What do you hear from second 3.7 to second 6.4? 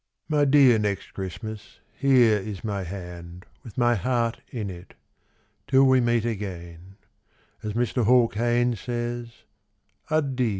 my heart in it. Till we meet